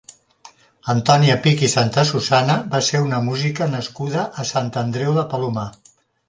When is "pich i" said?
1.43-1.69